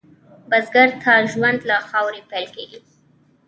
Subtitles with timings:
[0.49, 2.79] بزګر ته ژوند له خاورې پیل کېږي